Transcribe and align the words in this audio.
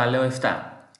Κεφάλαιο 0.00 0.32
7. 0.40 0.48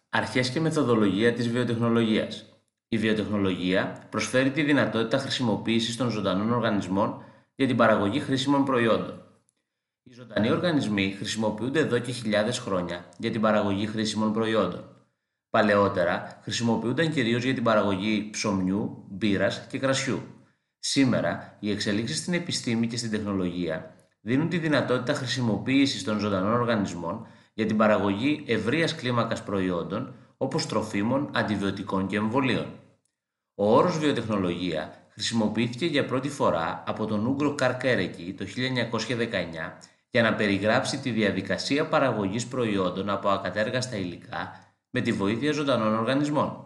Αρχές 0.08 0.50
και 0.50 0.60
μεθοδολογία 0.60 1.32
της 1.32 1.48
βιοτεχνολογίας. 1.48 2.44
Η 2.88 2.98
βιοτεχνολογία 2.98 4.06
προσφέρει 4.10 4.50
τη 4.50 4.62
δυνατότητα 4.62 5.18
χρησιμοποίησης 5.18 5.96
των 5.96 6.10
ζωντανών 6.10 6.52
οργανισμών 6.52 7.24
για 7.54 7.66
την 7.66 7.76
παραγωγή 7.76 8.20
χρήσιμων 8.20 8.64
προϊόντων. 8.64 9.22
Οι 10.02 10.12
ζωντανοί 10.12 10.50
οργανισμοί 10.50 11.14
χρησιμοποιούνται 11.16 11.80
εδώ 11.80 11.98
και 11.98 12.12
χιλιάδες 12.12 12.58
χρόνια 12.58 13.08
για 13.18 13.30
την 13.30 13.40
παραγωγή 13.40 13.86
χρήσιμων 13.86 14.32
προϊόντων. 14.32 14.84
Παλαιότερα 15.50 16.40
χρησιμοποιούνταν 16.42 17.12
κυρίως 17.12 17.44
για 17.44 17.54
την 17.54 17.62
παραγωγή 17.62 18.30
ψωμιού, 18.32 19.04
μπύρας 19.08 19.66
και 19.68 19.78
κρασιού. 19.78 20.22
Σήμερα, 20.78 21.56
οι 21.60 21.70
εξελίξεις 21.70 22.18
στην 22.18 22.34
επιστήμη 22.34 22.86
και 22.86 22.96
στην 22.96 23.10
τεχνολογία 23.10 23.94
δίνουν 24.20 24.48
τη 24.48 24.58
δυνατότητα 24.58 25.14
χρησιμοποίησης 25.14 26.04
των 26.04 26.18
ζωντανών 26.18 26.52
οργανισμών 26.52 27.26
για 27.52 27.66
την 27.66 27.76
παραγωγή 27.76 28.44
ευρείας 28.46 28.94
κλίμακας 28.94 29.42
προϊόντων 29.44 30.14
όπως 30.36 30.66
τροφίμων, 30.66 31.30
αντιβιωτικών 31.34 32.06
και 32.06 32.16
εμβολίων. 32.16 32.66
Ο 33.54 33.76
όρος 33.76 33.98
βιοτεχνολογία 33.98 35.08
χρησιμοποιήθηκε 35.12 35.86
για 35.86 36.04
πρώτη 36.04 36.28
φορά 36.28 36.84
από 36.86 37.06
τον 37.06 37.26
Ούγκρο 37.26 37.54
Καρκέρεκη 37.54 38.34
το 38.38 38.44
1919 38.44 39.78
για 40.10 40.22
να 40.22 40.34
περιγράψει 40.34 40.98
τη 40.98 41.10
διαδικασία 41.10 41.88
παραγωγής 41.88 42.46
προϊόντων 42.46 43.10
από 43.10 43.28
ακατέργαστα 43.28 43.96
υλικά 43.96 44.72
με 44.90 45.00
τη 45.00 45.12
βοήθεια 45.12 45.52
ζωντανών 45.52 45.98
οργανισμών. 45.98 46.64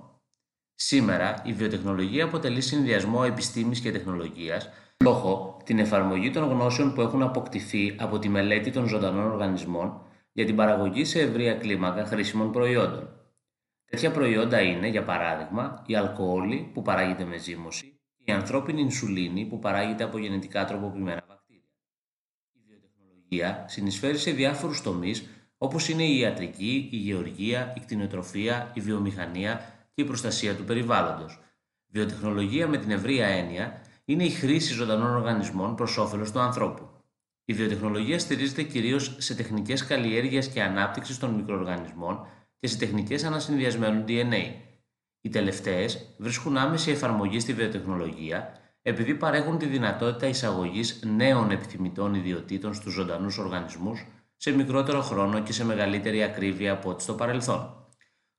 Σήμερα, 0.75 1.43
η 1.45 1.53
βιοτεχνολογία 1.53 2.25
αποτελεί 2.25 2.61
συνδυασμό 2.61 3.23
επιστήμης 3.27 3.81
και 3.81 3.93
τεχνολογίας 3.93 4.69
στόχο 4.97 5.61
την 5.65 5.79
εφαρμογή 5.79 6.31
των 6.31 6.49
γνώσεων 6.49 6.95
που 6.95 7.01
έχουν 7.01 7.23
αποκτηθεί 7.23 7.97
από 7.99 8.19
τη 8.19 8.29
μελέτη 8.29 8.71
των 8.71 8.87
ζωντανών 8.87 9.33
οργανισμών 9.33 10.01
για 10.37 10.45
την 10.45 10.57
παραγωγή 10.57 11.05
σε 11.05 11.21
ευρεία 11.21 11.55
κλίμακα 11.55 12.05
χρήσιμων 12.05 12.53
προϊόντων. 12.53 13.09
Τέτοια 13.85 14.11
προϊόντα 14.11 14.61
είναι, 14.61 14.89
για 14.89 15.05
παράδειγμα, 15.05 15.83
η 15.87 15.97
αλκοόλη 15.97 16.71
που 16.75 16.83
παράγεται 16.83 17.25
με 17.25 17.37
ζύμωση 17.37 18.01
και 18.17 18.23
η 18.25 18.33
ανθρώπινη 18.33 18.81
ινσουλίνη 18.81 19.45
που 19.45 19.59
παράγεται 19.59 20.05
από 20.05 20.19
γενετικά 20.19 20.65
τροποποιημένα 20.65 21.25
βακτήρια. 21.29 21.71
Η 22.53 22.61
βιοτεχνολογία 22.67 23.65
συνεισφέρει 23.69 24.19
σε 24.19 24.31
διάφορους 24.31 24.83
τομείς 24.83 25.29
όπως 25.59 25.89
είναι 25.89 26.05
η 26.05 26.19
ιατρική, 26.19 26.89
η 26.93 26.97
γεωργία, 26.97 27.73
η 27.77 27.81
κτηνοτροφία, 27.81 28.71
η 28.75 28.81
βιομηχανία 28.81 29.61
και 29.95 30.03
η 30.03 30.05
προστασία 30.05 30.57
του 30.57 30.65
περιβάλλοντος. 30.65 31.41
Βιοτεχνολογία 31.87 32.69
με 32.69 32.79
την 32.79 32.91
ευρεία 32.91 33.27
έννοια 33.27 33.81
είναι 34.05 34.25
η 34.25 34.31
χρήση 34.31 34.73
ζωντανών 34.73 35.17
οργανισμών 35.17 35.75
προς 35.75 35.99
όφελος 35.99 36.33
του 36.33 36.41
ανθρώπου. 36.41 36.94
Η 37.45 37.53
βιοτεχνολογία 37.53 38.19
στηρίζεται 38.19 38.63
κυρίως 38.63 39.17
σε 39.19 39.35
τεχνικές 39.35 39.87
καλλιέργεια 39.87 40.41
και 40.41 40.63
ανάπτυξης 40.63 41.19
των 41.19 41.31
μικροοργανισμών 41.31 42.27
και 42.59 42.67
σε 42.67 42.79
τεχνικές 42.79 43.25
ανασυνδυασμένου 43.25 44.05
DNA. 44.09 44.53
Οι 45.21 45.29
τελευταίες 45.29 46.15
βρίσκουν 46.19 46.57
άμεση 46.57 46.91
εφαρμογή 46.91 47.41
στη 47.41 47.53
βιοτεχνολογία 47.53 48.59
επειδή 48.83 49.15
παρέχουν 49.15 49.59
τη 49.59 49.67
δυνατότητα 49.67 50.27
εισαγωγής 50.27 51.03
νέων 51.17 51.51
επιθυμητών 51.51 52.15
ιδιωτήτων 52.15 52.75
στους 52.75 52.93
ζωντανούς 52.93 53.39
οργανισμούς 53.39 54.07
σε 54.37 54.51
μικρότερο 54.51 55.01
χρόνο 55.01 55.43
και 55.43 55.53
σε 55.53 55.65
μεγαλύτερη 55.65 56.23
ακρίβεια 56.23 56.73
από 56.73 56.91
ό,τι 56.91 57.03
στο 57.03 57.15
παρελθόν. 57.15 57.89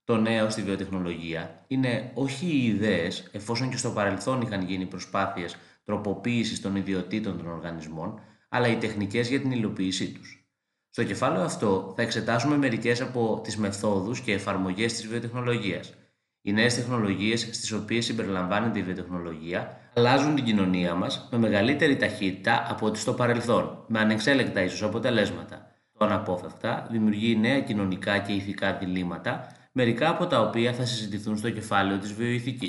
Το 0.04 0.18
νέο 0.18 0.50
στη 0.50 0.62
βιοτεχνολογία 0.62 1.64
είναι 1.68 2.12
όχι 2.14 2.46
οι 2.46 2.66
ιδέες, 2.66 3.30
εφόσον 3.32 3.70
και 3.70 3.78
στο 3.78 3.90
παρελθόν 3.90 4.42
είχαν 4.42 4.62
γίνει 4.62 4.86
προσπάθειες 4.86 5.56
τροποποίησης 5.84 6.62
των 6.62 6.76
ιδιωτήτων 6.76 7.38
των 7.38 7.48
οργανισμών, 7.48 8.20
αλλά 8.56 8.68
οι 8.68 8.76
τεχνικές 8.76 9.30
για 9.30 9.40
την 9.40 9.52
υλοποίησή 9.52 10.12
τους. 10.12 10.46
Στο 10.90 11.04
κεφάλαιο 11.04 11.44
αυτό 11.44 11.94
θα 11.96 12.02
εξετάσουμε 12.02 12.58
μερικές 12.58 13.02
από 13.02 13.42
τις 13.44 13.58
μεθόδους 13.58 14.20
και 14.20 14.34
εφαρμογές 14.34 14.94
της 14.94 15.08
βιοτεχνολογίας. 15.08 15.94
Οι 16.42 16.54
νέες 16.54 16.76
τεχνολογίες 16.76 17.42
στις 17.42 17.72
οποίες 17.72 18.06
συμπεριλαμβάνεται 18.06 18.80
η 18.80 18.84
βιοτεχνολογία 18.84 19.78
αλλάζουν 19.96 20.36
την 20.36 20.44
κοινωνία 20.44 20.94
μας 20.94 21.28
με 21.32 21.38
μεγαλύτερη 21.38 21.96
ταχύτητα 21.96 22.66
από 22.70 22.86
ό,τι 22.86 23.00
στο 23.00 23.14
παρελθόν, 23.14 23.84
με 23.88 24.00
ανεξέλεγκτα 24.00 24.62
ίσως 24.62 24.84
αποτελέσματα. 24.84 25.72
Το 25.98 26.06
αναπόφευκτα 26.06 26.88
δημιουργεί 26.92 27.38
νέα 27.38 27.62
κοινωνικά 27.62 28.18
και 28.18 28.34
ηθικά 28.34 28.74
διλήμματα, 28.74 29.48
μερικά 29.72 30.10
από 30.10 30.28
τα 30.28 30.42
οποία 30.42 30.74
θα 30.74 30.86
συζητηθούν 30.86 31.38
στο 31.38 31.50
κεφάλαιο 31.50 31.98
της 31.98 32.14
βιοειθικής. 32.14 32.60